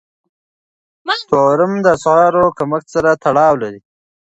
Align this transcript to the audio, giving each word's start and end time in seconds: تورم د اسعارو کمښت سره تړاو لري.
تورم 1.29 1.73
د 1.83 1.87
اسعارو 1.97 2.45
کمښت 2.57 2.87
سره 2.95 3.09
تړاو 3.23 3.53
لري. 3.63 3.79